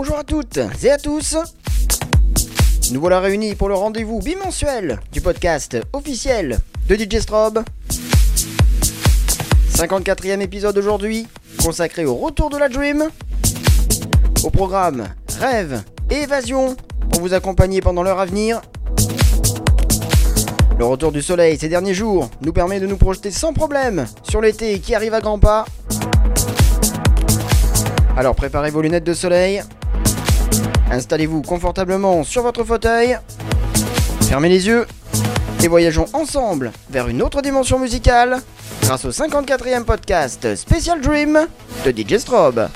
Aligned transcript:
Bonjour 0.00 0.16
à 0.16 0.22
toutes 0.22 0.60
et 0.84 0.92
à 0.92 0.96
tous 0.96 1.36
Nous 2.92 3.00
voilà 3.00 3.18
réunis 3.18 3.56
pour 3.56 3.68
le 3.68 3.74
rendez-vous 3.74 4.20
bimensuel 4.20 5.00
du 5.10 5.20
podcast 5.20 5.76
officiel 5.92 6.60
de 6.88 6.94
DJ 6.94 7.18
Strobe. 7.18 7.64
54e 9.74 10.40
épisode 10.40 10.78
aujourd'hui, 10.78 11.26
consacré 11.60 12.04
au 12.04 12.14
retour 12.14 12.48
de 12.48 12.58
la 12.58 12.68
Dream. 12.68 13.08
Au 14.44 14.50
programme 14.50 15.08
Rêve 15.40 15.82
et 16.10 16.22
Évasion 16.22 16.76
pour 17.10 17.20
vous 17.20 17.34
accompagner 17.34 17.80
pendant 17.80 18.04
l'heure 18.04 18.20
à 18.20 18.26
venir. 18.26 18.62
Le 20.78 20.84
retour 20.84 21.10
du 21.10 21.22
soleil 21.22 21.58
ces 21.58 21.68
derniers 21.68 21.94
jours 21.94 22.30
nous 22.40 22.52
permet 22.52 22.78
de 22.78 22.86
nous 22.86 22.98
projeter 22.98 23.32
sans 23.32 23.52
problème 23.52 24.06
sur 24.22 24.40
l'été 24.40 24.78
qui 24.78 24.94
arrive 24.94 25.14
à 25.14 25.20
grands 25.20 25.40
pas. 25.40 25.64
Alors 28.16 28.36
préparez 28.36 28.70
vos 28.70 28.82
lunettes 28.82 29.04
de 29.04 29.14
soleil, 29.14 29.62
Installez-vous 30.90 31.42
confortablement 31.42 32.24
sur 32.24 32.42
votre 32.42 32.64
fauteuil. 32.64 33.18
Fermez 34.22 34.48
les 34.48 34.66
yeux. 34.66 34.86
Et 35.62 35.68
voyageons 35.68 36.06
ensemble 36.12 36.70
vers 36.88 37.08
une 37.08 37.20
autre 37.20 37.42
dimension 37.42 37.78
musicale 37.78 38.40
grâce 38.82 39.04
au 39.04 39.10
54e 39.10 39.84
podcast 39.84 40.54
Special 40.54 41.00
Dream 41.00 41.46
de 41.84 41.90
DJ 41.90 42.18
Strobe. 42.18 42.68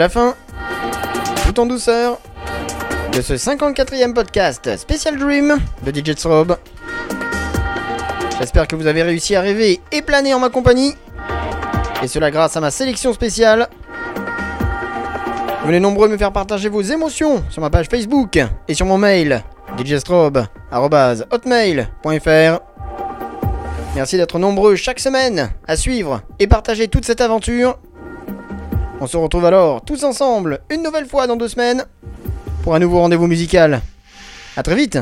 La 0.00 0.08
fin, 0.08 0.34
tout 1.44 1.60
en 1.60 1.66
douceur, 1.66 2.18
de 3.12 3.20
ce 3.20 3.34
54e 3.34 4.14
podcast 4.14 4.74
Special 4.78 5.18
Dream 5.18 5.58
de 5.82 5.92
DJ 5.92 6.16
Strobe. 6.16 6.56
J'espère 8.38 8.66
que 8.66 8.76
vous 8.76 8.86
avez 8.86 9.02
réussi 9.02 9.36
à 9.36 9.42
rêver 9.42 9.78
et 9.92 10.00
planer 10.00 10.32
en 10.32 10.38
ma 10.38 10.48
compagnie. 10.48 10.94
Et 12.02 12.08
cela 12.08 12.30
grâce 12.30 12.56
à 12.56 12.62
ma 12.62 12.70
sélection 12.70 13.12
spéciale. 13.12 13.68
Vous 15.60 15.66
venez 15.66 15.80
nombreux 15.80 16.08
me 16.08 16.16
faire 16.16 16.32
partager 16.32 16.70
vos 16.70 16.80
émotions 16.80 17.44
sur 17.50 17.60
ma 17.60 17.68
page 17.68 17.88
Facebook 17.90 18.42
et 18.68 18.72
sur 18.72 18.86
mon 18.86 18.96
mail 18.96 19.44
djstrobe.hotmail.fr. 19.76 22.60
Merci 23.94 24.16
d'être 24.16 24.38
nombreux 24.38 24.76
chaque 24.76 24.98
semaine 24.98 25.50
à 25.68 25.76
suivre 25.76 26.22
et 26.38 26.46
partager 26.46 26.88
toute 26.88 27.04
cette 27.04 27.20
aventure 27.20 27.76
on 29.00 29.06
se 29.06 29.16
retrouve 29.16 29.46
alors 29.46 29.82
tous 29.82 30.04
ensemble 30.04 30.60
une 30.70 30.82
nouvelle 30.82 31.06
fois 31.06 31.26
dans 31.26 31.36
deux 31.36 31.48
semaines 31.48 31.84
pour 32.62 32.74
un 32.74 32.78
nouveau 32.78 33.00
rendez-vous 33.00 33.26
musical. 33.26 33.80
A 34.56 34.62
très 34.62 34.76
vite 34.76 34.98